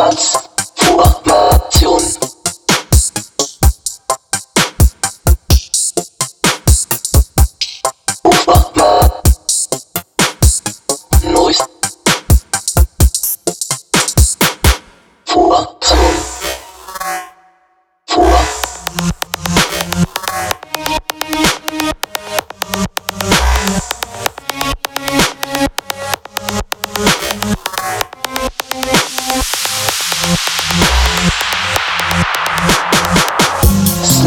thoughts. 0.00 0.49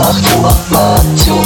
Nachtinformation. 0.00 1.44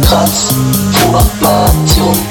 Transformation. 0.00 2.29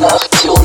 love 0.00 0.28
to 0.30 0.55